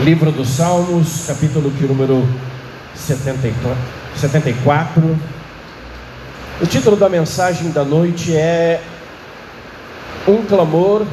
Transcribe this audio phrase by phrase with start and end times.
[0.00, 2.22] Livro dos Salmos, capítulo de número
[2.94, 5.18] 74.
[6.60, 8.82] O título da mensagem da noite é
[10.28, 11.06] Um clamor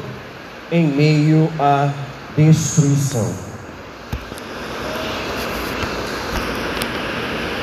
[0.70, 1.90] em meio à
[2.36, 3.34] destruição.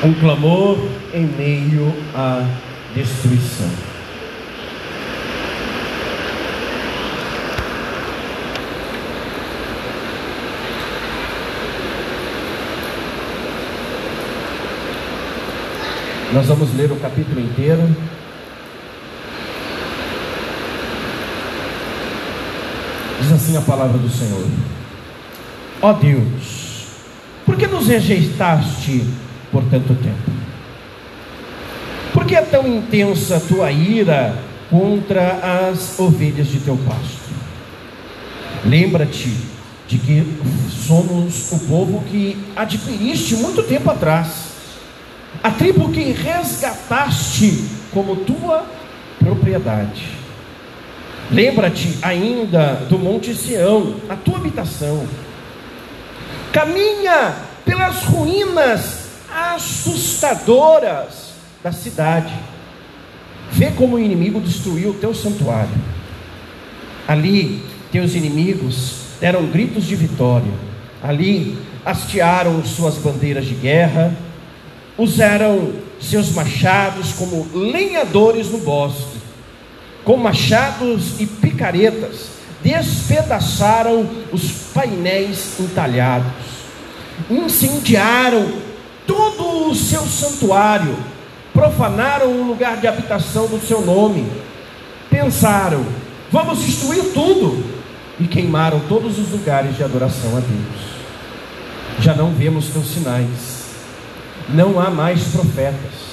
[0.02, 0.76] Um clamor
[1.14, 2.44] em meio à
[2.96, 3.91] destruição.
[16.32, 17.94] Nós vamos ler o capítulo inteiro.
[23.20, 24.46] Diz assim a palavra do Senhor:
[25.82, 26.86] Ó oh Deus,
[27.44, 29.04] por que nos rejeitaste
[29.50, 30.32] por tanto tempo?
[32.14, 34.34] Por que é tão intensa a tua ira
[34.70, 37.30] contra as ovelhas de teu pasto?
[38.64, 39.36] Lembra-te
[39.86, 40.26] de que
[40.70, 44.51] somos o povo que adquiriste muito tempo atrás
[45.42, 48.66] a tribo que resgataste como tua
[49.18, 50.06] propriedade.
[51.30, 55.06] Lembra-te ainda do Monte Sião, a tua habitação.
[56.52, 59.02] Caminha pelas ruínas
[59.32, 62.32] assustadoras da cidade.
[63.50, 65.72] Vê como o inimigo destruiu o teu santuário.
[67.06, 70.52] Ali, teus inimigos deram gritos de vitória.
[71.02, 74.14] Ali, hastearam suas bandeiras de guerra
[75.02, 79.18] usaram seus machados como lenhadores no bosque,
[80.04, 82.28] com machados e picaretas,
[82.62, 86.32] despedaçaram os painéis entalhados,
[87.28, 88.48] incendiaram
[89.06, 90.96] todo o seu santuário,
[91.52, 94.26] profanaram o lugar de habitação do seu nome,
[95.10, 95.84] pensaram,
[96.30, 97.64] vamos destruir tudo,
[98.20, 100.92] e queimaram todos os lugares de adoração a Deus.
[101.98, 103.61] Já não vemos teus sinais
[104.52, 106.12] não há mais profetas,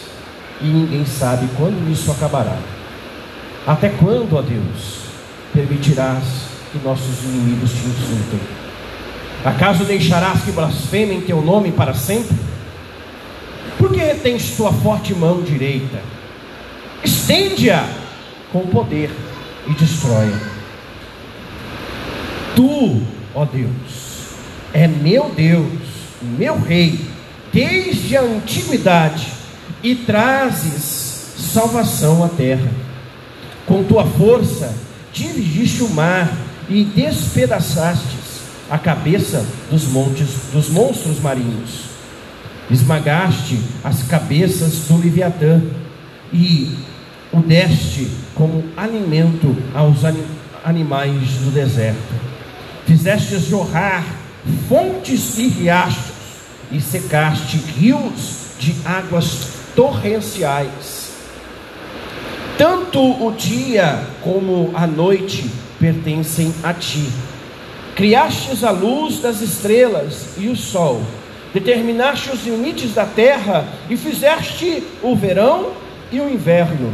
[0.61, 2.57] e ninguém sabe quando isso acabará.
[3.67, 5.00] Até quando, ó Deus,
[5.53, 6.23] permitirás
[6.72, 8.39] que nossos inimigos te insultem?
[9.44, 12.35] Acaso deixarás que blasfemem teu nome para sempre?
[13.77, 16.00] Por que retens tua forte mão direita?
[17.03, 17.88] Estende-a
[18.51, 19.09] com poder
[19.67, 20.33] e destrói.
[22.56, 23.01] Tu,
[23.33, 24.33] ó Deus,
[24.73, 25.71] é meu Deus,
[26.21, 27.00] meu Rei
[27.51, 29.27] desde a antiguidade
[29.81, 32.71] e trazes salvação à terra.
[33.65, 34.73] Com tua força
[35.13, 36.31] dirigiste o mar
[36.69, 38.39] e despedaçastes
[38.69, 41.89] a cabeça dos montes dos monstros marinhos.
[42.69, 45.61] Esmagaste as cabeças do Leviatã
[46.31, 46.77] e
[47.31, 49.99] o deste como alimento aos
[50.63, 52.13] animais do deserto.
[52.85, 54.05] Fizeste jorrar
[54.67, 56.08] fontes e riachos
[56.72, 61.09] e secaste rios de águas torrenciais.
[62.57, 65.50] Tanto o dia como a noite
[65.80, 67.09] pertencem a ti.
[67.96, 71.02] Criastes a luz das estrelas e o sol,
[71.53, 75.72] determinaste os limites da terra e fizeste o verão
[76.12, 76.94] e o inverno.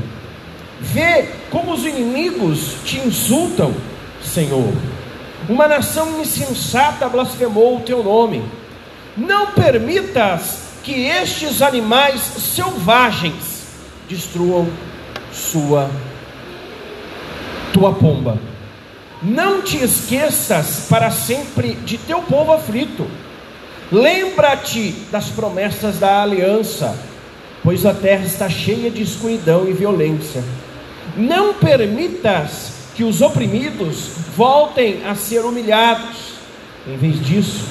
[0.80, 3.74] Vê como os inimigos te insultam,
[4.22, 4.74] Senhor.
[5.48, 8.44] Uma nação insensata blasfemou o teu nome
[9.18, 13.66] não permitas que estes animais selvagens
[14.10, 14.68] destruam
[15.32, 15.90] sua
[17.74, 18.38] tua pomba.
[19.22, 23.08] Não te esqueças para sempre de teu povo aflito.
[23.92, 26.98] Lembra-te das promessas da aliança,
[27.64, 30.44] pois a terra está cheia de escuridão e violência.
[31.18, 36.36] Não permitas que os oprimidos voltem a ser humilhados.
[36.88, 37.66] Em vez disso,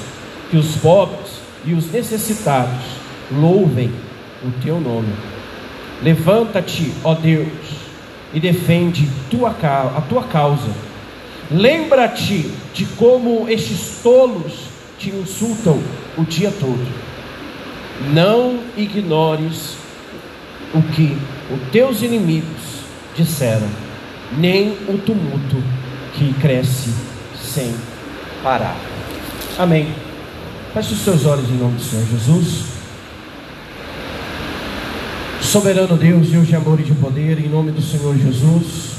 [0.49, 1.24] que os pobres
[1.65, 2.83] e os necessitados
[3.31, 3.91] louvem
[4.43, 5.13] o teu nome.
[6.01, 7.47] Levanta-te, ó Deus,
[8.33, 10.69] e defende tua, a tua causa.
[11.49, 14.53] Lembra-te de como estes tolos
[14.99, 15.81] te insultam
[16.17, 16.85] o dia todo.
[18.13, 19.77] Não ignores
[20.73, 21.17] o que
[21.51, 22.81] os teus inimigos
[23.15, 23.67] disseram,
[24.37, 25.63] nem o tumulto
[26.13, 26.93] que cresce
[27.35, 27.73] sem
[28.43, 28.75] parar.
[29.57, 29.87] Amém.
[30.75, 32.65] Feche os seus olhos em nome do Senhor Jesus.
[35.41, 38.95] Soberano Deus, Deus de amor e de poder, em nome do Senhor Jesus.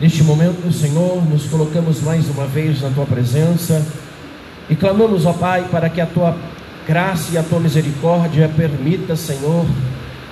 [0.00, 3.84] Neste momento, Senhor, nos colocamos mais uma vez na tua presença
[4.70, 6.36] e clamamos, ó Pai, para que a tua
[6.86, 9.66] graça e a tua misericórdia permita, Senhor,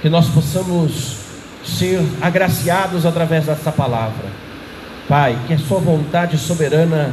[0.01, 1.17] que nós possamos
[1.65, 4.29] ser agraciados através dessa palavra.
[5.09, 7.13] Pai, que a sua vontade soberana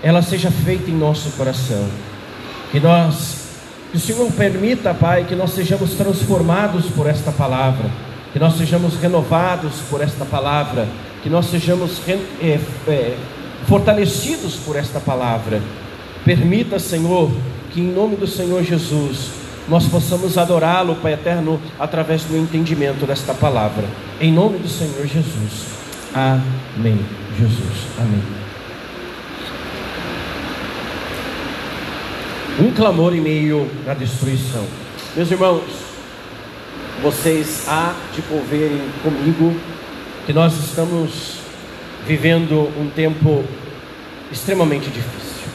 [0.00, 2.13] ela seja feita em nosso coração
[2.74, 3.36] Que nós,
[3.92, 7.88] que o Senhor permita, Pai, que nós sejamos transformados por esta palavra,
[8.32, 10.88] que nós sejamos renovados por esta palavra,
[11.22, 13.16] que nós sejamos é, é,
[13.68, 15.62] fortalecidos por esta palavra.
[16.24, 17.30] Permita, Senhor,
[17.72, 19.30] que em nome do Senhor Jesus
[19.68, 23.84] nós possamos adorá-lo, Pai eterno, através do entendimento desta palavra.
[24.20, 25.66] Em nome do Senhor Jesus.
[26.12, 26.98] Amém.
[27.38, 27.86] Jesus.
[28.00, 28.43] Amém.
[32.56, 34.64] Um clamor em meio à destruição.
[35.16, 35.64] Meus irmãos,
[37.02, 39.56] vocês há de converem comigo
[40.24, 41.38] que nós estamos
[42.06, 43.44] vivendo um tempo
[44.30, 45.48] extremamente difícil.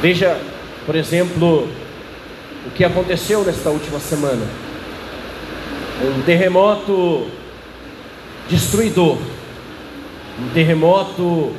[0.00, 0.40] Veja,
[0.86, 1.68] por exemplo,
[2.64, 4.46] o que aconteceu nesta última semana.
[6.00, 7.26] Um terremoto
[8.48, 9.18] destruidor,
[10.40, 11.52] um terremoto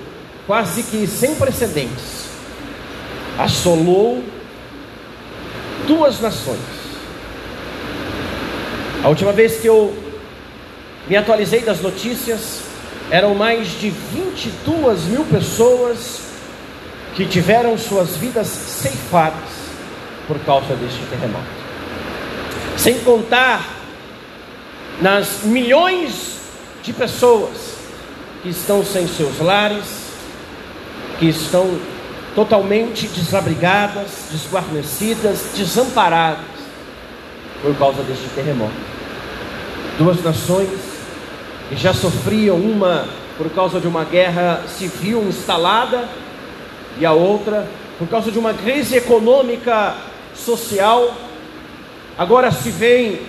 [0.47, 2.28] quase que sem precedentes,
[3.39, 4.21] assolou
[5.87, 6.59] duas nações.
[9.01, 9.97] A última vez que eu
[11.07, 12.59] me atualizei das notícias,
[13.09, 16.19] eram mais de 22 mil pessoas
[17.15, 19.49] que tiveram suas vidas ceifadas
[20.27, 21.45] por causa deste terremoto.
[22.77, 23.67] Sem contar
[25.01, 26.39] nas milhões
[26.83, 27.75] de pessoas
[28.43, 29.85] que estão sem seus lares,
[31.17, 31.79] que estão
[32.35, 36.45] totalmente desabrigadas, desguarnecidas, desamparadas
[37.61, 38.73] por causa deste terremoto.
[39.97, 40.69] Duas nações
[41.69, 46.07] que já sofriam uma por causa de uma guerra civil instalada
[46.99, 47.67] e a outra
[47.97, 49.95] por causa de uma crise econômica
[50.33, 51.13] social,
[52.17, 53.19] agora se vem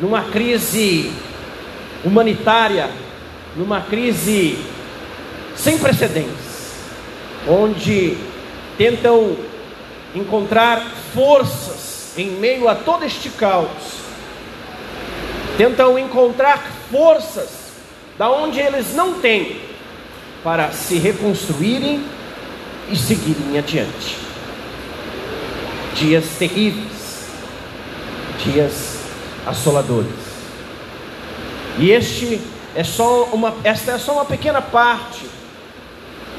[0.00, 1.12] numa crise
[2.04, 2.90] humanitária,
[3.56, 4.58] numa crise
[5.54, 6.41] sem precedentes,
[7.48, 8.16] onde
[8.76, 9.36] tentam
[10.14, 10.82] encontrar
[11.14, 14.02] forças em meio a todo este caos,
[15.56, 17.72] tentam encontrar forças
[18.18, 19.60] da onde eles não têm
[20.44, 22.04] para se reconstruírem
[22.90, 24.22] e seguirem adiante
[25.94, 27.28] dias terríveis,
[28.44, 28.98] dias
[29.46, 30.10] assoladores.
[31.78, 32.40] E este
[32.74, 35.26] é só uma, esta é só uma pequena parte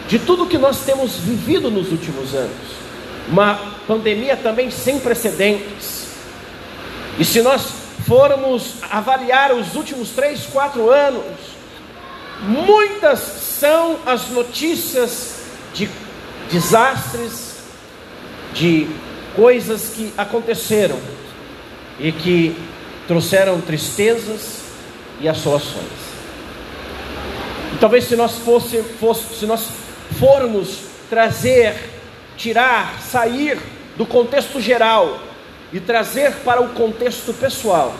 [0.07, 2.83] de tudo que nós temos vivido nos últimos anos.
[3.29, 3.55] Uma
[3.87, 6.07] pandemia também sem precedentes.
[7.17, 7.61] E se nós
[8.05, 11.23] formos avaliar os últimos três, quatro anos,
[12.41, 15.89] muitas são as notícias de
[16.51, 17.53] desastres,
[18.53, 18.87] de
[19.35, 20.99] coisas que aconteceram
[21.99, 22.55] e que
[23.07, 24.61] trouxeram tristezas
[25.19, 26.03] e assolações.
[27.73, 29.67] E talvez se nós fosse, fosse, se nós
[30.19, 31.75] formos trazer,
[32.37, 33.59] tirar, sair
[33.97, 35.19] do contexto geral
[35.71, 37.93] e trazer para o contexto pessoal.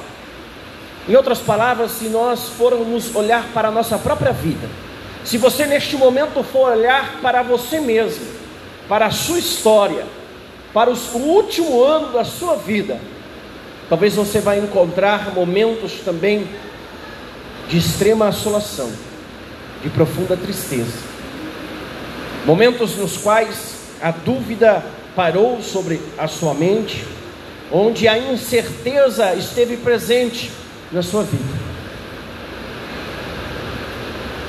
[1.08, 4.68] Em outras palavras, se nós formos olhar para a nossa própria vida,
[5.24, 8.26] se você neste momento for olhar para você mesmo,
[8.88, 10.06] para a sua história,
[10.74, 13.00] para o último ano da sua vida,
[13.90, 16.48] talvez você vai encontrar momentos também
[17.70, 18.92] de extrema assolação,
[19.82, 21.13] de profunda tristeza.
[22.46, 24.84] Momentos nos quais a dúvida
[25.16, 27.06] parou sobre a sua mente,
[27.72, 30.52] onde a incerteza esteve presente
[30.92, 31.74] na sua vida.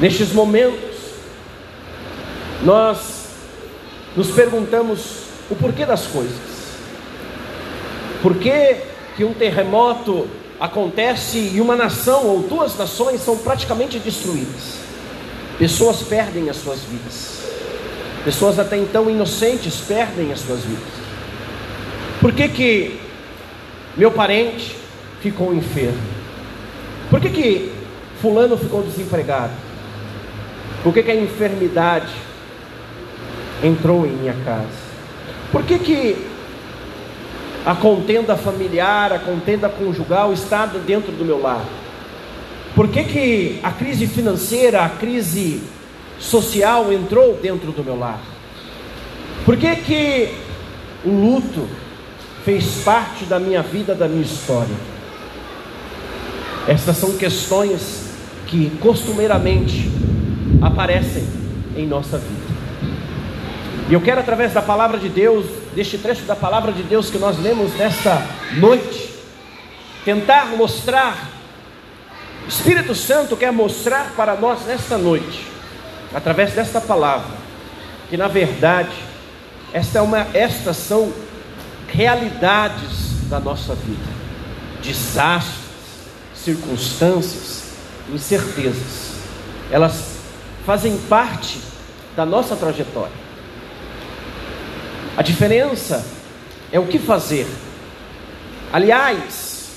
[0.00, 0.96] Nestes momentos,
[2.64, 3.28] nós
[4.16, 6.54] nos perguntamos o porquê das coisas.
[8.20, 8.76] Por que,
[9.16, 14.78] que um terremoto acontece e uma nação ou duas nações são praticamente destruídas?
[15.58, 17.43] Pessoas perdem as suas vidas.
[18.24, 20.82] Pessoas até então inocentes perdem as suas vidas.
[22.20, 23.00] Por que, que
[23.96, 24.74] meu parente
[25.20, 26.00] ficou enfermo?
[27.10, 27.72] Por que, que
[28.22, 29.52] fulano ficou desempregado?
[30.82, 32.12] Por que, que a enfermidade
[33.62, 34.84] entrou em minha casa?
[35.52, 36.26] Por que, que
[37.66, 41.64] a contenda familiar, a contenda conjugal está dentro do meu lar?
[42.74, 45.62] Por que, que a crise financeira, a crise
[46.18, 48.20] social entrou dentro do meu lar?
[49.44, 50.34] Por que, que
[51.04, 51.68] o luto
[52.44, 54.74] fez parte da minha vida, da minha história?
[56.66, 58.10] Estas são questões
[58.46, 59.90] que costumeiramente
[60.62, 61.26] aparecem
[61.76, 62.54] em nossa vida.
[63.90, 65.44] E eu quero, através da palavra de Deus,
[65.74, 69.12] deste trecho da palavra de Deus que nós lemos nesta noite,
[70.06, 71.28] tentar mostrar,
[72.46, 75.53] o Espírito Santo quer mostrar para nós nesta noite,
[76.14, 77.36] através desta palavra,
[78.08, 78.94] que na verdade,
[79.72, 81.12] esta é uma, estas são
[81.88, 84.12] realidades da nossa vida,
[84.82, 85.64] desastres,
[86.34, 87.64] circunstâncias,
[88.12, 89.14] incertezas,
[89.70, 90.14] elas
[90.64, 91.58] fazem parte
[92.14, 93.24] da nossa trajetória.
[95.16, 96.04] A diferença
[96.70, 97.46] é o que fazer.
[98.72, 99.68] Aliás,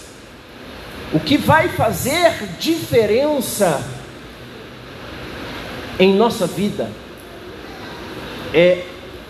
[1.13, 3.82] o que vai fazer diferença
[6.00, 6.89] em nossa vida
[8.54, 8.86] é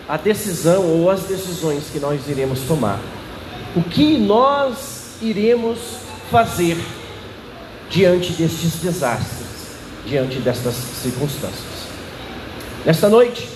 [0.08, 3.00] a decisão ou as decisões que nós iremos tomar.
[3.76, 5.78] O que nós iremos
[6.30, 6.76] fazer
[7.90, 11.88] diante destes desastres, diante destas circunstâncias.
[12.84, 13.48] Nesta noite,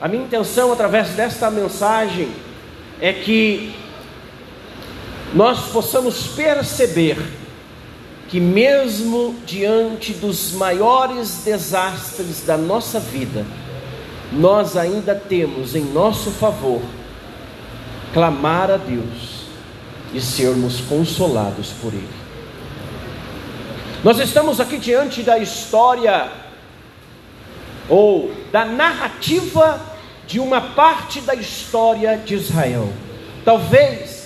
[0.00, 2.28] a minha intenção através desta mensagem
[3.00, 3.74] é que
[5.34, 7.16] nós possamos perceber
[8.30, 13.44] que, mesmo diante dos maiores desastres da nossa vida,
[14.32, 16.80] nós ainda temos em nosso favor
[18.14, 19.40] clamar a Deus
[20.14, 22.20] e sermos consolados por Ele.
[24.04, 26.30] Nós estamos aqui diante da história
[27.88, 29.80] ou da narrativa
[30.26, 32.92] de uma parte da história de Israel.
[33.44, 34.19] Talvez,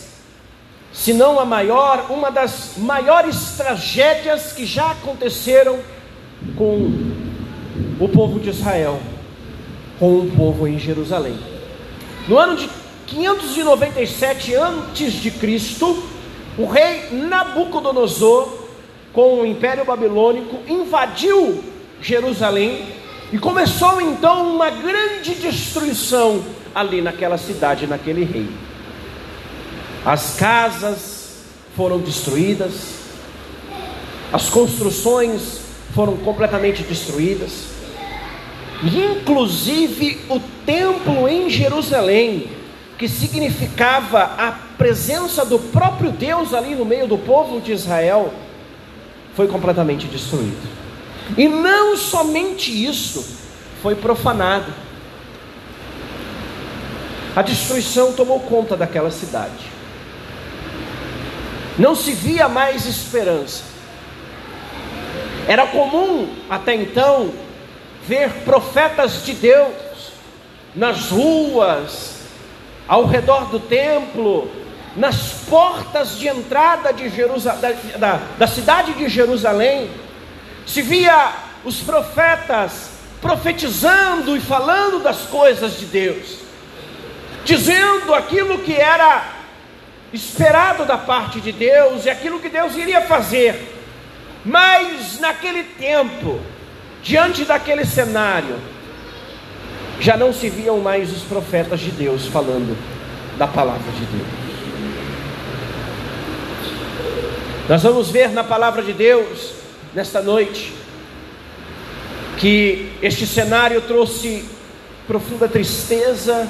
[0.94, 5.78] se não a maior, uma das maiores tragédias que já aconteceram
[6.56, 6.90] com
[8.00, 8.98] o povo de Israel
[9.98, 11.38] com o povo em Jerusalém.
[12.28, 12.68] No ano de
[13.06, 15.32] 597 a.C.,
[16.56, 18.64] o rei Nabucodonosor,
[19.12, 21.62] com o Império Babilônico, invadiu
[22.00, 22.86] Jerusalém
[23.32, 26.42] e começou então uma grande destruição
[26.74, 28.48] ali naquela cidade, naquele rei.
[30.04, 31.38] As casas
[31.74, 32.72] foram destruídas,
[34.30, 35.60] as construções
[35.94, 37.68] foram completamente destruídas,
[38.82, 42.50] inclusive o templo em Jerusalém,
[42.98, 48.32] que significava a presença do próprio Deus ali no meio do povo de Israel,
[49.34, 50.68] foi completamente destruído.
[51.36, 53.24] E não somente isso,
[53.82, 54.70] foi profanado.
[57.34, 59.73] A destruição tomou conta daquela cidade.
[61.78, 63.64] Não se via mais esperança.
[65.48, 67.32] Era comum até então
[68.06, 69.72] ver profetas de Deus
[70.74, 72.14] nas ruas,
[72.86, 74.50] ao redor do templo,
[74.96, 75.16] nas
[75.48, 79.90] portas de entrada de da, da, da cidade de Jerusalém,
[80.66, 81.32] se via
[81.64, 82.90] os profetas
[83.20, 86.38] profetizando e falando das coisas de Deus,
[87.44, 89.33] dizendo aquilo que era
[90.14, 93.72] esperado da parte de Deus e aquilo que Deus iria fazer.
[94.44, 96.40] Mas naquele tempo,
[97.04, 98.56] Diante daquele cenário,
[100.00, 102.74] já não se viam mais os profetas de Deus falando
[103.36, 104.26] da palavra de Deus.
[107.68, 109.52] Nós vamos ver na palavra de Deus,
[109.94, 110.72] nesta noite,
[112.38, 114.46] que este cenário trouxe
[115.06, 116.48] profunda tristeza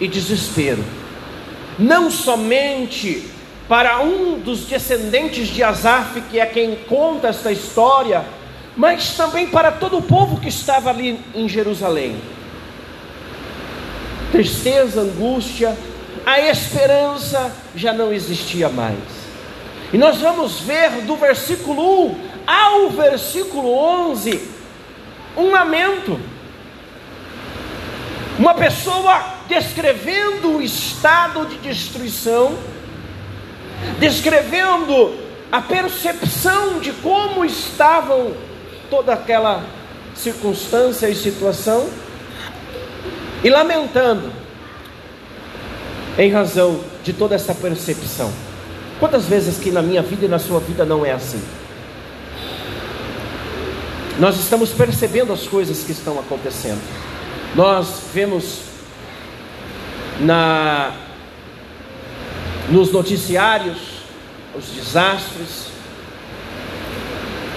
[0.00, 0.82] e desespero,
[1.78, 3.28] não somente
[3.68, 8.24] para um dos descendentes de Asaf, que é quem conta esta história,
[8.76, 12.16] mas também para todo o povo que estava ali em Jerusalém.
[14.30, 15.76] Tristeza, angústia,
[16.26, 18.98] a esperança já não existia mais.
[19.92, 22.16] E nós vamos ver do versículo 1
[22.46, 23.72] ao versículo
[24.10, 24.54] 11
[25.36, 26.18] um lamento.
[28.38, 32.56] Uma pessoa descrevendo o estado de destruição,
[33.98, 35.14] descrevendo
[35.50, 38.32] a percepção de como estavam
[38.90, 39.64] toda aquela
[40.14, 41.88] circunstância e situação
[43.42, 44.32] e lamentando
[46.16, 48.32] em razão de toda essa percepção.
[48.98, 51.42] Quantas vezes que na minha vida e na sua vida não é assim?
[54.18, 56.80] Nós estamos percebendo as coisas que estão acontecendo.
[57.54, 58.73] Nós vemos
[60.20, 60.92] na
[62.70, 63.94] nos noticiários
[64.56, 65.64] os desastres,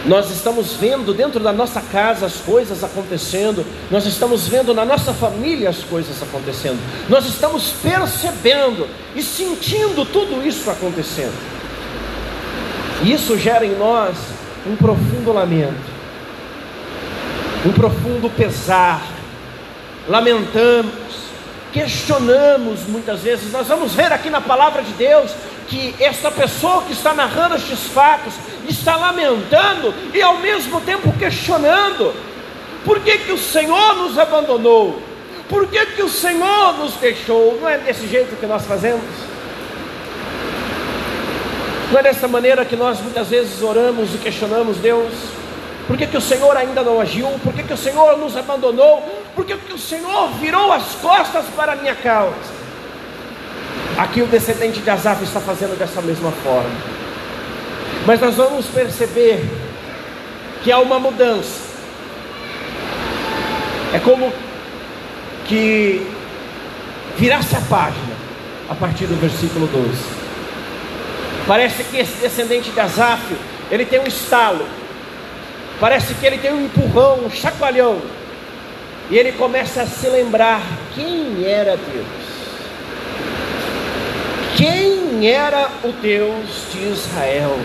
[0.06, 5.14] nós estamos vendo dentro da nossa casa as coisas acontecendo, nós estamos vendo na nossa
[5.14, 11.36] família as coisas acontecendo, nós estamos percebendo e sentindo tudo isso acontecendo.
[13.04, 14.18] E isso gera em nós
[14.66, 15.98] um profundo lamento,
[17.66, 19.02] um profundo pesar.
[20.08, 21.27] Lamentamos,
[21.72, 23.52] questionamos muitas vezes.
[23.52, 25.32] Nós vamos ver aqui na palavra de Deus
[25.68, 28.34] que esta pessoa que está narrando estes fatos
[28.68, 32.14] está lamentando e ao mesmo tempo questionando:
[32.86, 35.02] por que, que o Senhor nos abandonou?
[35.50, 37.58] Por que, que o Senhor nos deixou?
[37.62, 39.04] Não é desse jeito que nós fazemos?
[41.92, 45.14] Não é dessa maneira que nós muitas vezes oramos e questionamos Deus?
[45.88, 47.28] Por que, que o Senhor ainda não agiu?
[47.42, 49.02] Por que, que o Senhor nos abandonou?
[49.38, 52.58] Por que, que o Senhor virou as costas para a minha causa?
[53.96, 56.76] Aqui o descendente de Asaf está fazendo dessa mesma forma.
[58.08, 59.48] Mas nós vamos perceber
[60.64, 61.62] que há uma mudança.
[63.94, 64.34] É como
[65.46, 66.12] que
[67.16, 68.16] virasse a página
[68.68, 70.04] a partir do versículo 12.
[71.46, 73.38] Parece que esse descendente de Asaf,
[73.70, 74.66] ele tem um estalo.
[75.80, 78.17] Parece que ele tem um empurrão, um chacoalhão.
[79.10, 80.62] E ele começa a se lembrar
[80.94, 82.28] quem era Deus.
[84.58, 87.58] Quem era o Deus de Israel?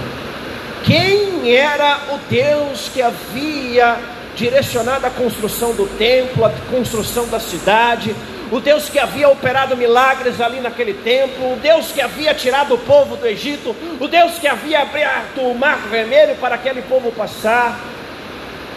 [0.85, 3.99] Quem era o Deus que havia
[4.37, 8.15] direcionado a construção do templo, a construção da cidade,
[8.51, 12.79] o Deus que havia operado milagres ali naquele templo, o Deus que havia tirado o
[12.79, 17.81] povo do Egito, o Deus que havia aberto o mar vermelho para aquele povo passar.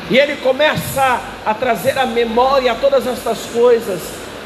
[0.10, 4.02] E ele começa a trazer à memória todas essas coisas,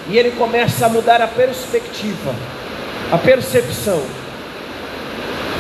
[0.08, 2.34] e ele começa a mudar a perspectiva,
[3.12, 4.02] a percepção.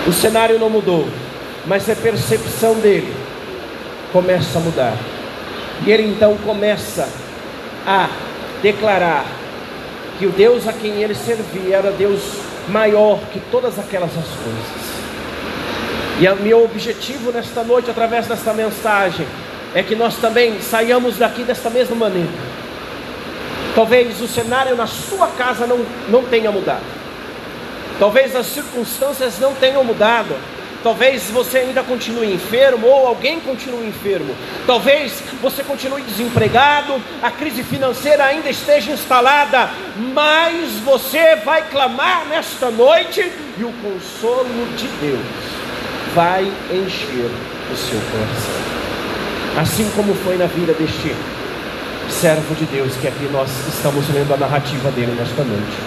[0.08, 1.08] O cenário não mudou,
[1.66, 3.14] mas a percepção dele
[4.14, 4.98] começa a mudar.
[5.86, 7.08] E ele então começa
[7.86, 8.10] a
[8.62, 9.26] declarar
[10.18, 12.22] que o Deus a quem ele servia era Deus
[12.70, 14.90] maior que todas aquelas as coisas.
[16.20, 19.26] E o meu objetivo nesta noite, através desta mensagem,
[19.74, 22.30] é que nós também saiamos daqui desta mesma maneira.
[23.76, 26.84] Talvez o cenário na sua casa não, não tenha mudado.
[28.00, 30.36] Talvez as circunstâncias não tenham mudado.
[30.82, 34.34] Talvez você ainda continue enfermo ou alguém continue enfermo.
[34.66, 39.70] Talvez você continue desempregado, a crise financeira ainda esteja instalada,
[40.14, 45.20] mas você vai clamar nesta noite e o consolo de Deus
[46.16, 47.30] vai encher
[47.72, 48.69] o seu coração.
[49.60, 51.16] Assim como foi na vida deste
[52.10, 55.78] servo de Deus, que aqui nós estamos lendo a narrativa dele nesta noite.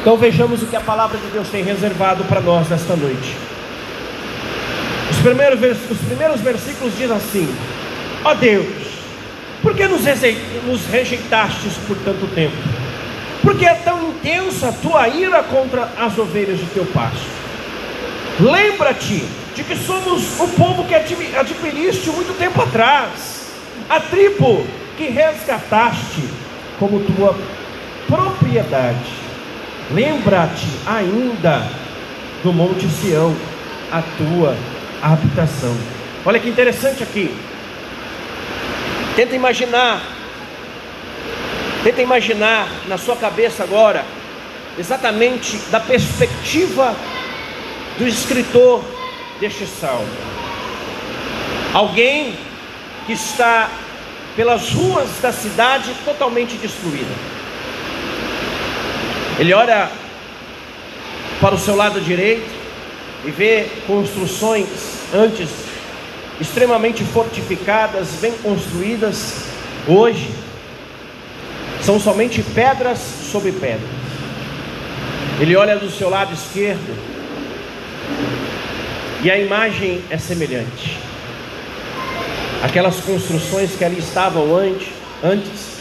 [0.00, 3.36] Então vejamos o que a palavra de Deus tem reservado para nós nesta noite
[5.20, 7.48] primeiros, os primeiros versículos diz assim:
[8.24, 8.66] Ó oh Deus,
[9.62, 10.02] por que nos,
[10.66, 12.56] nos rejeitastes por tanto tempo?
[13.42, 17.40] Por que é tão intensa a tua ira contra as ovelhas de teu pasto?
[18.38, 19.24] Lembra-te
[19.60, 23.52] de que somos o povo que adquiriste muito tempo atrás,
[23.90, 26.24] a tribo que resgataste
[26.78, 27.36] como tua
[28.06, 29.12] propriedade.
[29.90, 31.62] Lembra-te ainda
[32.42, 33.36] do Monte Sião,
[33.92, 34.56] a tua
[35.02, 35.76] habitação.
[36.24, 37.36] Olha que interessante aqui.
[39.14, 40.00] Tenta imaginar,
[41.84, 44.06] tenta imaginar na sua cabeça agora,
[44.78, 46.96] exatamente da perspectiva
[47.98, 48.99] do escritor
[49.40, 50.06] deste salmo.
[51.72, 52.36] Alguém
[53.06, 53.70] que está
[54.36, 57.12] pelas ruas da cidade totalmente destruída.
[59.38, 59.90] Ele olha
[61.40, 62.60] para o seu lado direito,
[63.24, 64.66] e vê construções
[65.12, 65.48] antes
[66.40, 69.44] extremamente fortificadas, bem construídas,
[69.86, 70.30] hoje
[71.82, 73.90] são somente pedras sobre pedras.
[75.38, 77.10] Ele olha do seu lado esquerdo
[79.22, 80.98] e a imagem é semelhante.
[82.62, 84.88] Aquelas construções que ali estavam antes,
[85.22, 85.80] antes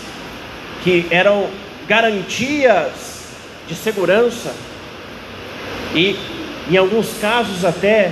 [0.83, 1.47] que eram
[1.87, 3.23] garantias
[3.67, 4.53] de segurança
[5.93, 6.17] e
[6.69, 8.11] em alguns casos até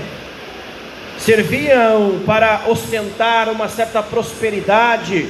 [1.18, 5.30] serviam para ostentar uma certa prosperidade,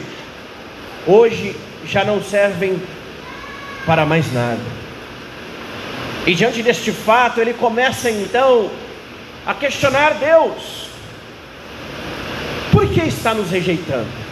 [1.06, 1.56] hoje
[1.86, 2.82] já não servem
[3.86, 4.60] para mais nada.
[6.26, 8.70] E diante deste fato, ele começa então
[9.48, 10.90] a questionar Deus:
[12.72, 14.28] por que está nos rejeitando?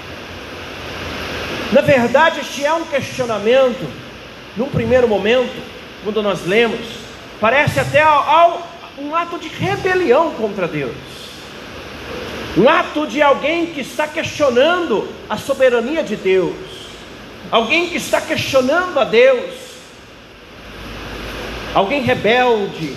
[1.71, 3.89] Na verdade, este é um questionamento,
[4.57, 5.55] num primeiro momento,
[6.03, 6.85] quando nós lemos,
[7.39, 8.03] parece até
[8.97, 10.95] um ato de rebelião contra Deus,
[12.57, 16.55] um ato de alguém que está questionando a soberania de Deus,
[17.49, 19.53] alguém que está questionando a Deus,
[21.73, 22.95] alguém rebelde,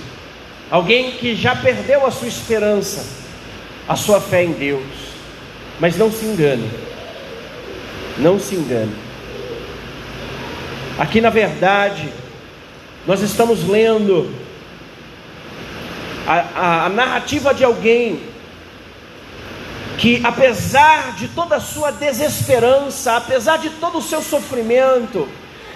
[0.71, 3.05] alguém que já perdeu a sua esperança,
[3.89, 4.85] a sua fé em Deus.
[5.81, 6.69] Mas não se engane,
[8.19, 8.95] não se engane.
[10.99, 12.13] Aqui na verdade,
[13.07, 14.35] nós estamos lendo
[16.27, 18.21] a, a, a narrativa de alguém
[19.97, 25.29] que, apesar de toda a sua desesperança, apesar de todo o seu sofrimento,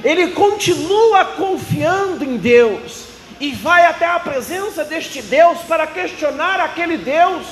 [0.04, 3.11] ele continua confiando em Deus
[3.42, 7.44] e vai até a presença deste Deus para questionar aquele Deus.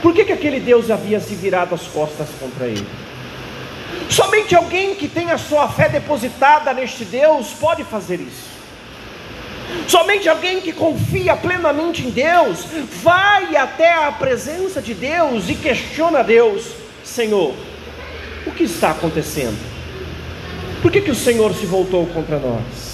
[0.00, 2.88] Por que, que aquele Deus havia se virado as costas contra ele?
[4.08, 8.54] Somente alguém que tem a sua fé depositada neste Deus pode fazer isso.
[9.86, 12.64] Somente alguém que confia plenamente em Deus
[13.02, 16.68] vai até a presença de Deus e questiona Deus:
[17.04, 17.54] Senhor,
[18.46, 19.58] o que está acontecendo?
[20.80, 22.93] Por que, que o Senhor se voltou contra nós?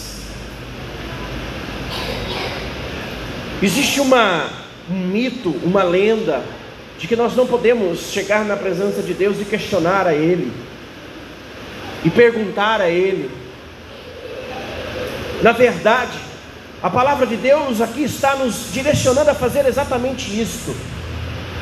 [3.62, 4.48] Existe uma,
[4.90, 6.42] um mito, uma lenda,
[6.98, 10.52] de que nós não podemos chegar na presença de Deus e questionar a Ele,
[12.04, 13.30] e perguntar a Ele.
[15.42, 16.18] Na verdade,
[16.82, 20.74] a palavra de Deus aqui está nos direcionando a fazer exatamente isto,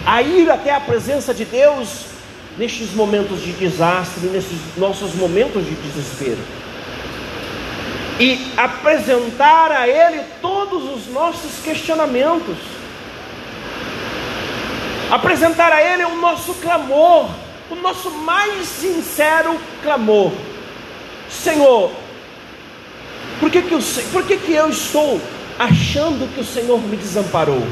[0.07, 2.07] a ir até a presença de Deus
[2.57, 6.39] nestes momentos de desastre, nesses nossos momentos de desespero,
[8.19, 12.57] e apresentar a Ele todos os nossos questionamentos,
[15.11, 17.31] apresentar a Ele o nosso clamor,
[17.71, 20.33] o nosso mais sincero clamor:
[21.31, 21.93] Senhor,
[23.39, 23.81] por que, que, eu,
[24.13, 25.21] por que, que eu estou
[25.59, 27.63] achando que o Senhor me desamparou?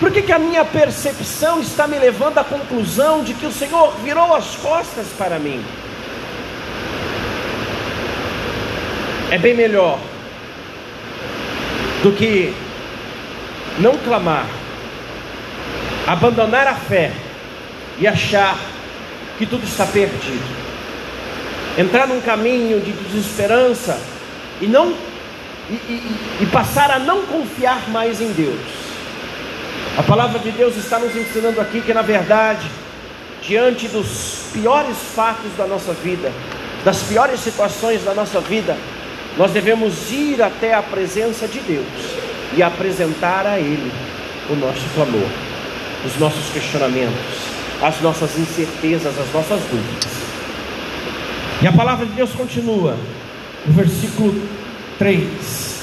[0.00, 3.92] Por que, que a minha percepção está me levando à conclusão de que o Senhor
[4.04, 5.64] virou as costas para mim?
[9.30, 9.98] É bem melhor
[12.02, 12.54] do que
[13.78, 14.46] não clamar,
[16.06, 17.12] abandonar a fé
[17.98, 18.58] e achar
[19.36, 20.68] que tudo está perdido.
[21.76, 24.00] Entrar num caminho de desesperança
[24.60, 24.94] e não
[25.68, 28.58] e, e, e passar a não confiar mais em Deus.
[29.98, 32.66] A palavra de Deus está nos ensinando aqui que, na verdade,
[33.42, 36.32] diante dos piores fatos da nossa vida,
[36.84, 38.76] das piores situações da nossa vida,
[39.38, 41.86] nós devemos ir até a presença de Deus
[42.56, 43.92] e apresentar a Ele
[44.50, 45.28] o nosso clamor,
[46.04, 47.14] os nossos questionamentos,
[47.80, 50.10] as nossas incertezas, as nossas dúvidas.
[51.62, 52.96] E a palavra de Deus continua:
[53.64, 54.34] no versículo
[54.98, 55.78] 3.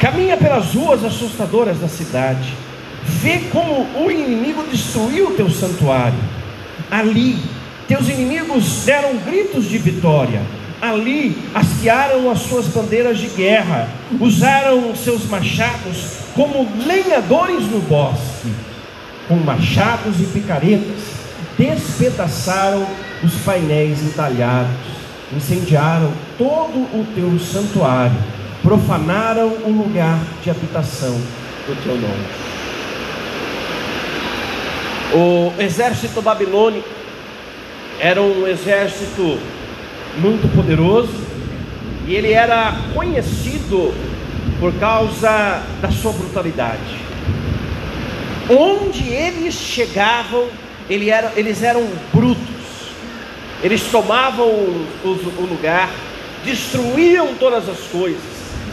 [0.00, 2.54] Caminha pelas ruas assustadoras da cidade,
[3.04, 6.18] vê como o inimigo destruiu o teu santuário.
[6.90, 7.38] Ali,
[7.88, 10.40] teus inimigos deram gritos de vitória.
[10.80, 13.88] Ali hastearam as suas bandeiras de guerra,
[14.20, 18.52] usaram seus machados como lenhadores no bosque,
[19.26, 21.02] com machados e picaretas,
[21.58, 22.86] despedaçaram
[23.24, 24.96] os painéis entalhados
[25.34, 28.16] incendiaram todo o teu santuário,
[28.62, 31.14] profanaram o lugar de habitação
[31.66, 32.26] do teu nome.
[35.14, 36.88] O exército babilônico
[37.98, 39.38] era um exército
[40.18, 41.12] muito poderoso
[42.06, 43.92] e ele era conhecido
[44.58, 47.06] por causa da sua brutalidade.
[48.48, 50.48] Onde eles chegavam,
[50.88, 52.56] eles eram brutos
[53.62, 55.90] eles tomavam o, o, o lugar,
[56.44, 58.22] destruíam todas as coisas,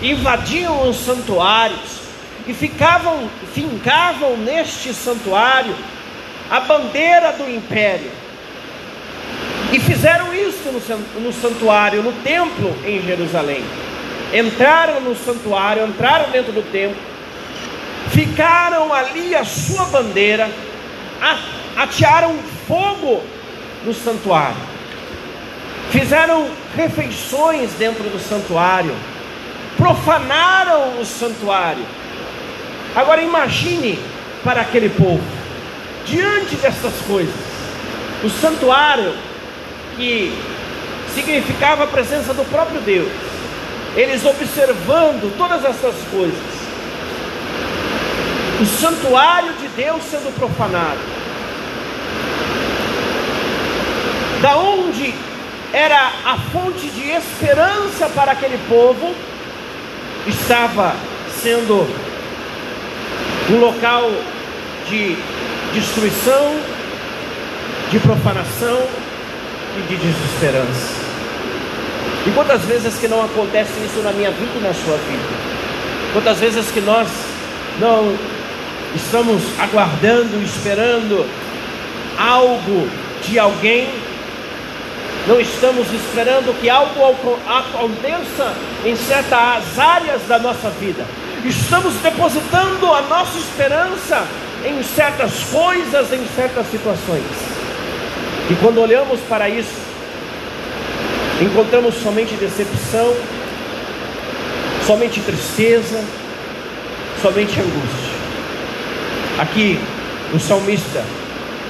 [0.01, 2.01] invadiam os santuários
[2.45, 5.73] e ficavam, fincavam neste santuário
[6.49, 8.11] a bandeira do império.
[9.73, 10.71] E fizeram isso
[11.19, 13.63] no, santuário, no templo em Jerusalém.
[14.33, 16.97] Entraram no santuário, entraram dentro do templo,
[18.11, 20.49] ficaram ali a sua bandeira,
[21.75, 23.21] atearam fogo
[23.83, 24.73] no santuário
[25.93, 28.95] fizeram refeições dentro do santuário,
[29.77, 31.85] profanaram o santuário.
[32.95, 33.99] Agora imagine
[34.43, 35.23] para aquele povo,
[36.07, 37.35] diante dessas coisas,
[38.23, 39.13] o santuário
[39.95, 40.33] que
[41.13, 43.11] significava a presença do próprio Deus,
[43.95, 46.63] eles observando todas essas coisas,
[48.61, 50.99] o santuário de Deus sendo profanado,
[54.41, 55.13] da onde
[55.71, 59.13] era a fonte de esperança para aquele povo,
[60.27, 60.95] estava
[61.41, 61.87] sendo
[63.49, 64.11] um local
[64.89, 65.17] de
[65.73, 66.55] destruição,
[67.91, 69.02] de profanação
[69.77, 71.03] e de desesperança.
[72.25, 75.53] E quantas vezes que não acontece isso na minha vida e na sua vida?
[76.13, 77.07] Quantas vezes que nós
[77.79, 78.15] não
[78.95, 81.25] estamos aguardando, esperando
[82.17, 82.87] algo
[83.23, 83.89] de alguém
[85.25, 87.01] não estamos esperando que algo
[87.47, 91.05] aconteça em certas áreas da nossa vida.
[91.45, 94.27] Estamos depositando a nossa esperança
[94.65, 97.23] em certas coisas, em certas situações.
[98.49, 99.81] E quando olhamos para isso,
[101.41, 103.13] encontramos somente decepção,
[104.85, 106.03] somente tristeza,
[107.21, 108.13] somente angústia.
[109.39, 109.79] Aqui,
[110.33, 111.03] o salmista,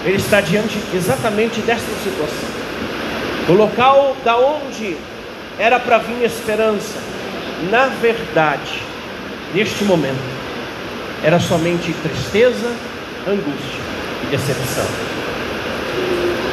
[0.03, 2.49] ele está diante exatamente desta situação.
[3.47, 4.97] O local da onde
[5.59, 6.97] era para vir esperança,
[7.69, 8.81] na verdade,
[9.53, 10.33] neste momento,
[11.23, 12.71] era somente tristeza,
[13.27, 13.79] angústia
[14.23, 15.12] e decepção.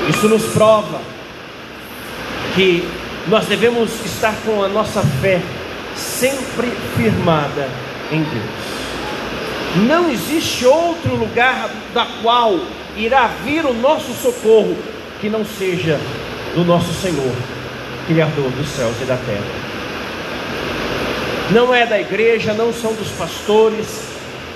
[0.08, 1.00] Isso nos prova
[2.54, 2.86] que
[3.28, 5.40] nós devemos estar com a nossa fé
[5.94, 7.68] sempre firmada
[8.10, 9.86] em Deus.
[9.86, 12.58] Não existe outro lugar da qual
[12.96, 14.76] irá vir o nosso socorro
[15.20, 16.00] que não seja
[16.54, 17.32] do nosso Senhor,
[18.06, 19.70] Criador dos céus e da terra.
[21.52, 24.02] Não é da igreja, não são dos pastores,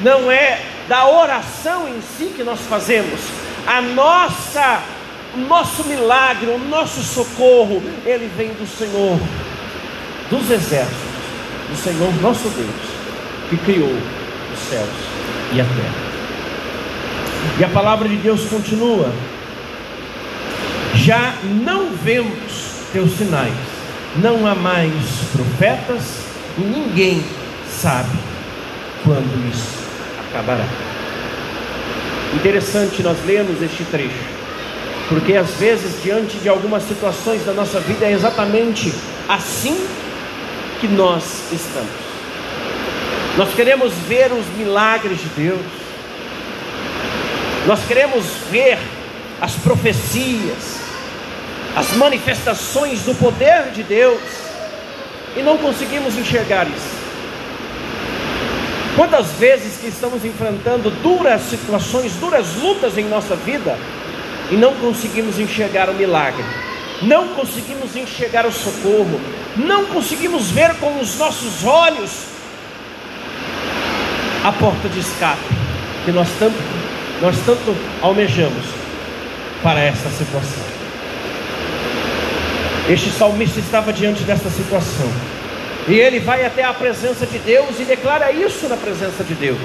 [0.00, 3.20] não é da oração em si que nós fazemos.
[3.66, 4.82] A nossa,
[5.34, 9.18] o nosso milagre, o nosso socorro, ele vem do Senhor,
[10.30, 11.14] dos exércitos,
[11.70, 13.92] do Senhor nosso Deus, que criou
[14.52, 14.88] os céus
[15.52, 16.04] e a terra.
[17.58, 19.12] E a palavra de Deus continua:
[20.94, 23.52] já não vemos teus sinais,
[24.16, 24.92] não há mais
[25.32, 26.20] profetas,
[26.56, 27.24] e ninguém
[27.68, 28.16] sabe
[29.02, 29.78] quando isso
[30.30, 30.64] acabará.
[32.34, 34.33] Interessante nós lemos este trecho,
[35.08, 38.92] porque às vezes, diante de algumas situações da nossa vida, é exatamente
[39.28, 39.86] assim
[40.80, 41.92] que nós estamos.
[43.36, 45.60] Nós queremos ver os milagres de Deus,
[47.66, 48.78] nós queremos ver
[49.40, 50.80] as profecias,
[51.76, 54.20] as manifestações do poder de Deus,
[55.36, 56.94] e não conseguimos enxergar isso.
[58.96, 63.76] Quantas vezes que estamos enfrentando duras situações, duras lutas em nossa vida
[64.50, 66.44] e não conseguimos enxergar o milagre,
[67.02, 69.20] não conseguimos enxergar o socorro,
[69.56, 72.10] não conseguimos ver com os nossos olhos
[74.44, 75.42] a porta de escape
[76.04, 76.56] que nós tanto,
[77.20, 78.64] nós tanto almejamos
[79.62, 80.62] para essa situação.
[82.88, 85.10] Este salmista estava diante dessa situação.
[85.88, 89.58] E ele vai até a presença de Deus e declara isso na presença de Deus.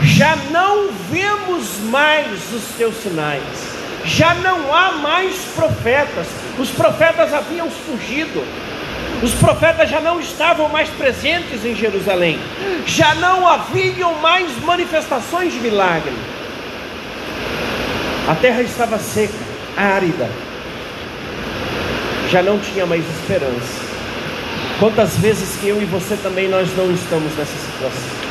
[0.00, 3.42] Já não vemos mais os teus sinais,
[4.04, 6.26] já não há mais profetas,
[6.58, 8.42] os profetas haviam fugido,
[9.22, 12.38] os profetas já não estavam mais presentes em Jerusalém,
[12.86, 16.12] já não haviam mais manifestações de milagre,
[18.28, 19.34] a terra estava seca,
[19.76, 20.28] árida,
[22.30, 23.92] já não tinha mais esperança.
[24.78, 28.21] Quantas vezes que eu e você também nós não estamos nessa situação?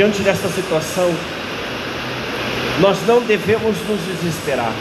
[0.00, 1.14] Diante desta situação,
[2.80, 4.72] nós não devemos nos desesperar.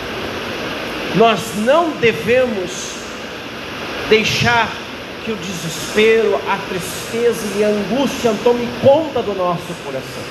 [1.15, 2.93] Nós não devemos
[4.07, 4.71] deixar
[5.25, 10.23] que o desespero, a tristeza e a angústia tome conta do nosso coração.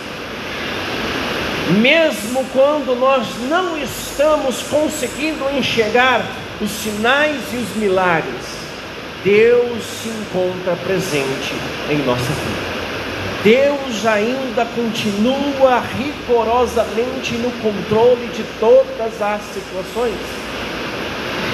[1.83, 6.25] Mesmo quando nós não estamos conseguindo enxergar
[6.63, 8.47] os sinais e os milagres,
[9.23, 11.53] Deus se encontra presente
[11.91, 12.78] em nossa vida.
[13.43, 20.17] Deus ainda continua rigorosamente no controle de todas as situações.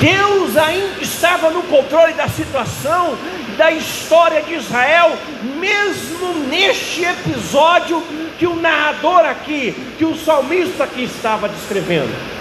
[0.01, 3.17] Deus ainda estava no controle da situação,
[3.59, 5.13] da história de Israel,
[5.59, 8.03] mesmo neste episódio
[8.39, 12.34] que o narrador aqui, que o salmista aqui estava descrevendo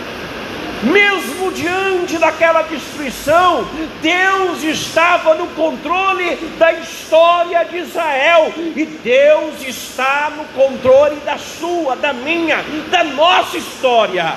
[0.83, 3.65] mesmo diante daquela destruição,
[4.01, 11.95] Deus estava no controle da história de Israel, e Deus está no controle da sua,
[11.95, 14.35] da minha, da nossa história.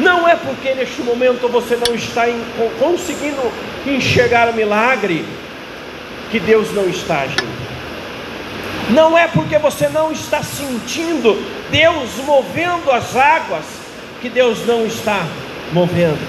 [0.00, 2.42] Não é porque neste momento você não está em,
[2.80, 3.52] conseguindo
[3.86, 5.24] enxergar o milagre
[6.30, 7.62] que Deus não está agindo.
[8.90, 13.81] Não é porque você não está sentindo Deus movendo as águas
[14.22, 15.26] que Deus não está
[15.72, 16.20] movendo.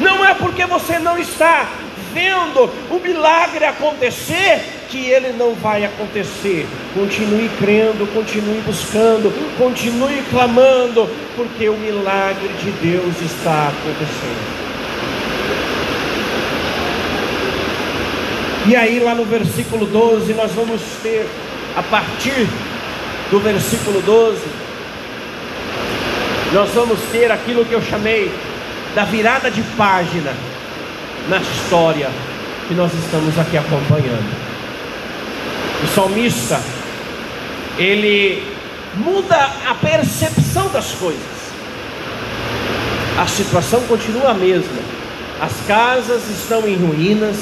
[0.00, 1.68] Não é porque você não está
[2.14, 6.66] vendo o milagre acontecer que ele não vai acontecer.
[6.94, 14.58] Continue crendo, continue buscando, continue clamando, porque o milagre de Deus está acontecendo.
[18.66, 21.26] E aí, lá no versículo 12, nós vamos ter,
[21.76, 22.46] a partir
[23.30, 24.40] do versículo 12,
[26.52, 28.32] nós vamos ter aquilo que eu chamei
[28.94, 30.32] da virada de página
[31.28, 32.10] na história
[32.66, 34.48] que nós estamos aqui acompanhando.
[35.84, 36.60] O salmista,
[37.78, 38.42] ele
[38.96, 41.38] muda a percepção das coisas.
[43.18, 44.80] A situação continua a mesma.
[45.40, 47.36] As casas estão em ruínas,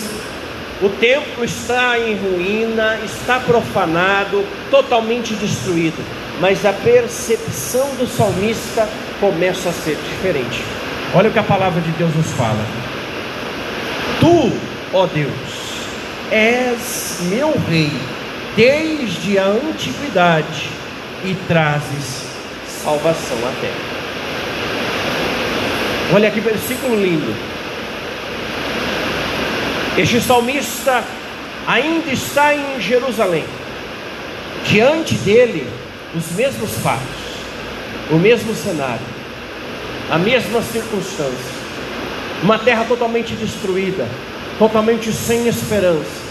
[0.82, 6.04] O templo está em ruína, está profanado, totalmente destruído.
[6.40, 8.88] Mas a percepção do salmista
[9.20, 10.62] começa a ser diferente.
[11.14, 12.64] Olha o que a palavra de Deus nos fala.
[14.20, 14.52] Tu,
[14.92, 15.32] ó Deus,
[16.30, 17.92] és meu rei
[18.54, 20.68] desde a antiguidade
[21.24, 22.26] e trazes
[22.82, 23.96] salvação à terra.
[26.14, 27.34] Olha que versículo lindo.
[29.98, 31.02] Este salmista
[31.66, 33.44] ainda está em Jerusalém.
[34.64, 35.66] Diante dele,
[36.16, 37.36] os mesmos fatos,
[38.10, 39.06] o mesmo cenário,
[40.10, 41.56] a mesma circunstância.
[42.42, 44.08] Uma terra totalmente destruída,
[44.58, 46.26] totalmente sem esperança.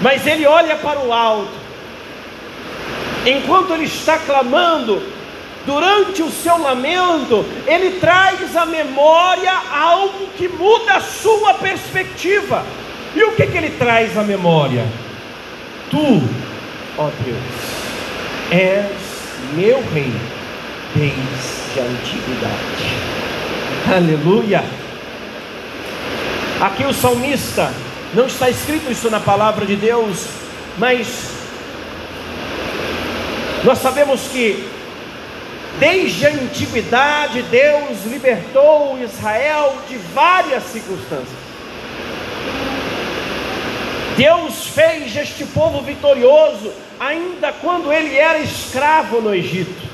[0.00, 1.52] Mas ele olha para o alto,
[3.26, 5.02] enquanto ele está clamando,
[5.66, 12.64] durante o seu lamento, ele traz à memória algo que muda a sua perspectiva.
[13.14, 14.86] E o que, que ele traz à memória?
[15.90, 16.22] Tu,
[16.96, 17.69] ó Deus,
[18.50, 18.90] és
[19.54, 20.12] meu rei
[20.94, 23.00] desde a antiguidade.
[23.94, 24.64] Aleluia.
[26.60, 27.72] Aqui o salmista,
[28.12, 30.26] não está escrito isso na palavra de Deus,
[30.78, 31.30] mas
[33.64, 34.68] nós sabemos que
[35.78, 41.39] Desde a antiguidade, Deus libertou Israel de várias circunstâncias.
[44.16, 49.88] Deus fez este povo vitorioso, ainda quando ele era escravo no Egito.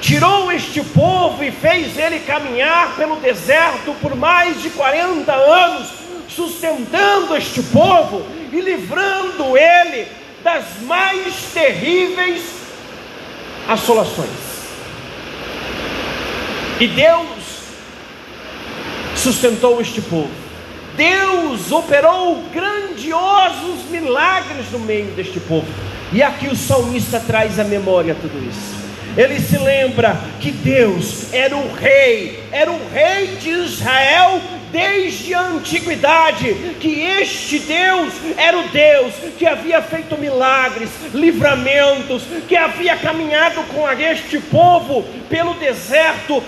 [0.00, 5.88] Tirou este povo e fez ele caminhar pelo deserto por mais de 40 anos,
[6.28, 10.06] sustentando este povo e livrando ele
[10.44, 12.42] das mais terríveis
[13.68, 14.46] assolações.
[16.78, 17.26] E Deus
[19.16, 20.45] sustentou este povo.
[20.96, 25.66] Deus operou grandiosos milagres no meio deste povo.
[26.12, 28.86] E aqui o salmista traz à memória tudo isso.
[29.16, 35.40] Ele se lembra que Deus era o rei, era o rei de Israel desde a
[35.40, 43.62] antiguidade que este Deus era o Deus que havia feito milagres, livramentos, que havia caminhado
[43.64, 46.42] com este povo pelo deserto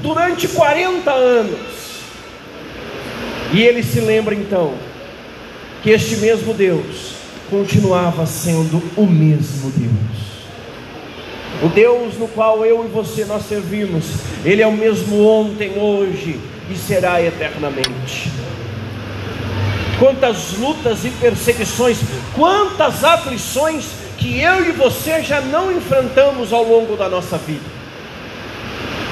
[0.00, 1.83] durante 40 anos.
[3.54, 4.74] E ele se lembra então
[5.80, 7.14] que este mesmo Deus
[7.48, 10.24] continuava sendo o mesmo Deus.
[11.62, 14.06] O Deus no qual eu e você nós servimos,
[14.44, 18.28] Ele é o mesmo ontem, hoje e será eternamente.
[20.00, 21.98] Quantas lutas e perseguições,
[22.34, 23.84] quantas aflições
[24.18, 27.62] que eu e você já não enfrentamos ao longo da nossa vida.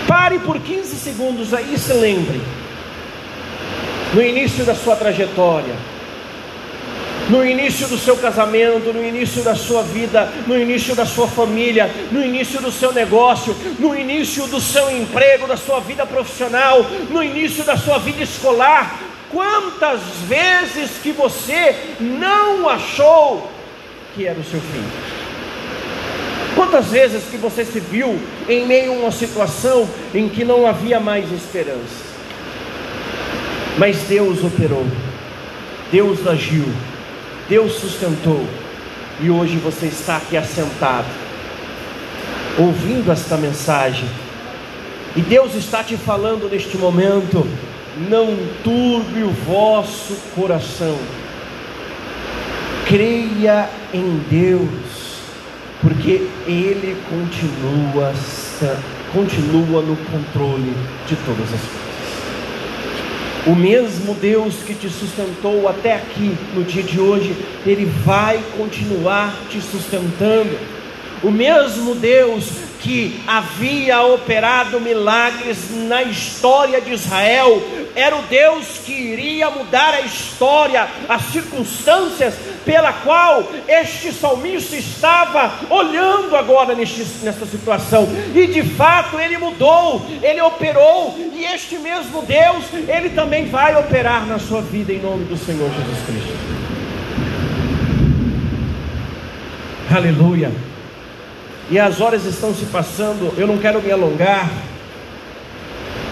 [0.09, 2.40] Pare por 15 segundos aí e se lembre.
[4.14, 5.75] No início da sua trajetória,
[7.31, 11.90] no início do seu casamento, no início da sua vida, no início da sua família,
[12.11, 17.22] no início do seu negócio, no início do seu emprego, da sua vida profissional, no
[17.22, 19.01] início da sua vida escolar.
[19.31, 23.51] Quantas vezes que você não achou
[24.14, 24.85] que era o seu fim?
[26.55, 31.01] Quantas vezes que você se viu em meio a uma situação em que não havia
[31.01, 32.12] mais esperança?
[33.79, 34.87] Mas Deus operou,
[35.91, 36.67] Deus agiu,
[37.49, 38.47] Deus sustentou,
[39.21, 41.07] e hoje você está aqui assentado,
[42.59, 44.07] ouvindo esta mensagem,
[45.17, 47.47] e Deus está te falando neste momento:
[48.11, 50.99] não turbe o vosso coração,
[52.87, 54.69] creia em Deus,
[55.81, 58.13] porque Ele continua,
[59.15, 60.75] continua no controle
[61.09, 61.82] de todas as coisas.
[63.44, 67.34] O mesmo Deus que te sustentou até aqui no dia de hoje,
[67.66, 70.57] Ele vai continuar te sustentando.
[71.24, 72.49] O mesmo Deus
[72.80, 77.61] que havia operado milagres na história de Israel,
[77.97, 82.34] era o Deus que iria mudar a história, as circunstâncias
[82.65, 90.05] pela qual este salmista estava olhando agora neste, nessa situação, e de fato ele mudou,
[90.23, 95.25] ele operou, e este mesmo Deus, ele também vai operar na sua vida em nome
[95.25, 96.63] do Senhor Jesus Cristo.
[99.95, 100.51] Aleluia.
[101.71, 104.51] E as horas estão se passando, eu não quero me alongar,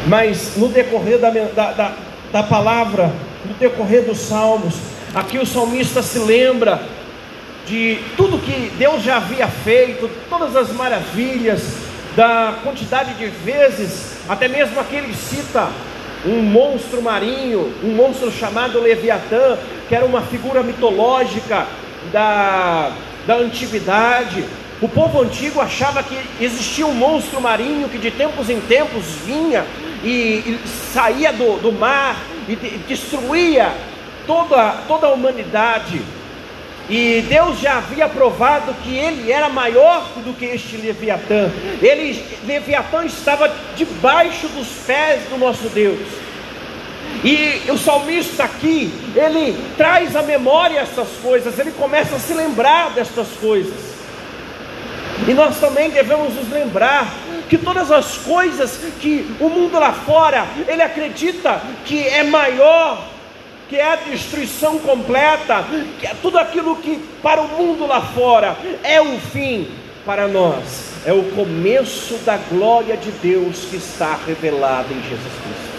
[0.06, 1.92] mas no decorrer da, da, da,
[2.32, 3.12] da palavra,
[3.44, 4.74] no decorrer dos salmos,
[5.14, 6.82] aqui o salmista se lembra
[7.66, 11.62] de tudo que Deus já havia feito, todas as maravilhas,
[12.16, 15.68] da quantidade de vezes, até mesmo aqui ele cita
[16.26, 19.56] um monstro marinho, um monstro chamado Leviatã,
[19.88, 21.66] que era uma figura mitológica
[22.12, 22.92] da,
[23.26, 24.44] da antiguidade.
[24.82, 29.64] O povo antigo achava que existia um monstro marinho que de tempos em tempos vinha
[30.02, 30.60] e, e
[30.92, 32.16] saía do, do mar
[32.48, 33.72] e de, destruía
[34.30, 36.00] toda, toda a humanidade.
[36.88, 41.50] E Deus já havia provado que ele era maior do que este Leviatã.
[41.82, 46.06] Ele, Leviatã estava debaixo dos pés do nosso Deus.
[47.24, 52.90] E o salmista aqui, ele traz à memória essas coisas, ele começa a se lembrar
[52.90, 53.90] destas coisas.
[55.28, 57.12] E nós também devemos nos lembrar
[57.48, 63.09] que todas as coisas que o mundo lá fora, ele acredita que é maior
[63.70, 65.64] que é a destruição completa,
[66.00, 69.68] que é tudo aquilo que para o mundo lá fora é o fim,
[70.04, 75.70] para nós é o começo da glória de Deus que está revelada em Jesus Cristo.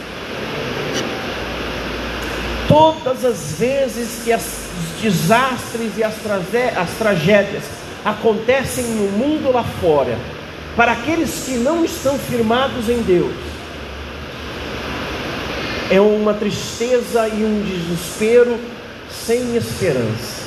[2.67, 6.15] Todas as vezes que os desastres e as,
[6.77, 7.63] as tragédias
[8.03, 10.17] acontecem no mundo lá fora,
[10.75, 13.35] para aqueles que não estão firmados em Deus,
[15.91, 18.57] é uma tristeza e um desespero
[19.09, 20.41] sem esperança.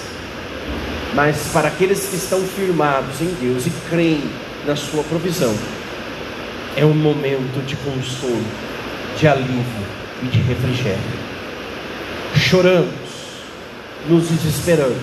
[1.15, 4.25] Mas para aqueles que estão firmados em Deus e creem
[4.67, 5.55] na sua provisão,
[6.75, 8.43] é um momento de consolo,
[9.19, 9.87] de alívio
[10.23, 11.25] e de refrigério.
[12.37, 12.89] Choramos,
[14.09, 14.97] nos desesperamos,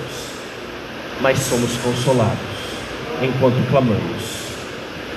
[1.22, 2.40] mas somos consolados
[3.22, 4.42] enquanto clamamos.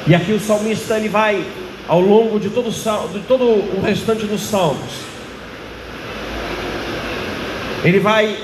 [0.06, 1.42] E aqui o salmista ele vai
[1.88, 5.13] ao longo de todo, de todo o restante dos salmos
[7.84, 8.34] ele vai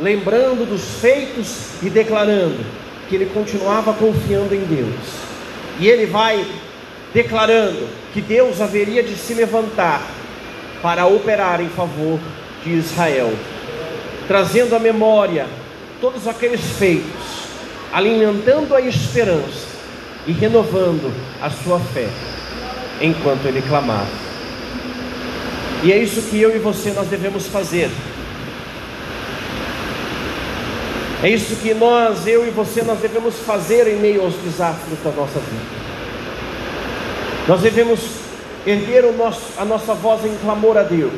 [0.00, 2.56] lembrando dos feitos e declarando
[3.08, 4.94] que ele continuava confiando em Deus.
[5.78, 6.44] E ele vai
[7.12, 10.02] declarando que Deus haveria de se levantar
[10.80, 12.18] para operar em favor
[12.64, 13.32] de Israel,
[14.26, 15.46] trazendo à memória
[16.00, 17.44] todos aqueles feitos,
[17.92, 19.68] alimentando a esperança
[20.26, 21.12] e renovando
[21.42, 22.08] a sua fé
[23.00, 24.08] enquanto ele clamava.
[25.82, 27.90] E é isso que eu e você nós devemos fazer
[31.22, 35.10] É isso que nós, eu e você, nós devemos fazer em meio aos desastres da
[35.10, 35.80] nossa vida.
[37.46, 38.00] Nós devemos
[38.66, 41.12] erguer nosso, a nossa voz em clamor a Deus,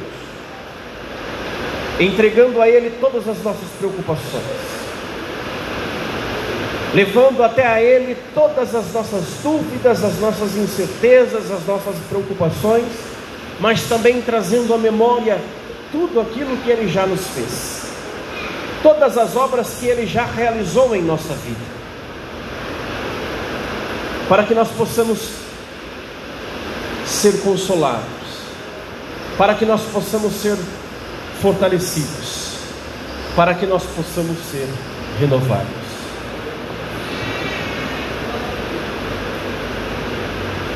[2.01, 4.43] entregando a Ele todas as nossas preocupações,
[6.95, 12.89] levando até a Ele todas as nossas dúvidas, as nossas incertezas, as nossas preocupações,
[13.61, 15.39] mas também trazendo à memória
[15.93, 17.82] tudo aquilo que Ele já nos fez
[18.83, 21.61] todas as obras que Ele já realizou em nossa vida,
[24.29, 25.19] para que nós possamos
[27.07, 28.03] ser consolados,
[29.39, 30.57] para que nós possamos ser
[31.41, 32.57] fortalecidos,
[33.37, 34.69] para que nós possamos ser
[35.19, 35.83] renovados.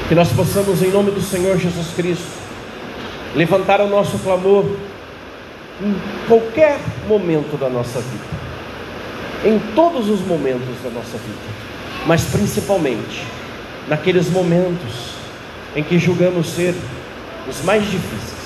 [0.08, 2.30] Que nós possamos, em nome do Senhor Jesus Cristo,
[3.34, 4.64] levantar o nosso clamor
[5.80, 5.94] em
[6.26, 8.24] qualquer momento da nossa vida,
[9.44, 11.38] em todos os momentos da nossa vida,
[12.06, 13.24] mas principalmente
[13.88, 15.16] naqueles momentos
[15.74, 16.74] em que julgamos ser
[17.48, 18.36] os mais difíceis,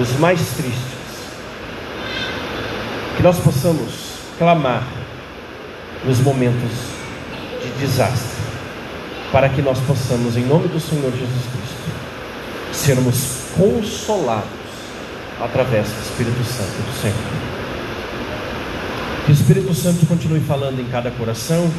[0.00, 0.92] os mais tristes,
[3.16, 4.82] que nós possamos clamar
[6.04, 6.70] nos momentos
[7.62, 8.42] de desastre,
[9.30, 11.72] para que nós possamos, em nome do Senhor Jesus Cristo,
[12.72, 14.61] sermos consolados
[15.42, 17.16] através do Espírito Santo do Senhor.
[19.26, 21.70] Que o Espírito Santo continue falando em cada coração